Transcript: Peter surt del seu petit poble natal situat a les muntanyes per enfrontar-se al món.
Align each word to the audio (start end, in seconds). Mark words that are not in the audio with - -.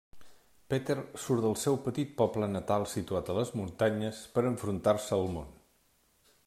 Peter 0.73 0.95
surt 1.25 1.43
del 1.43 1.53
seu 1.63 1.77
petit 1.83 2.15
poble 2.21 2.47
natal 2.55 2.87
situat 2.95 3.29
a 3.29 3.35
les 3.41 3.55
muntanyes 3.61 4.23
per 4.37 4.47
enfrontar-se 4.53 5.17
al 5.19 5.33
món. 5.37 5.55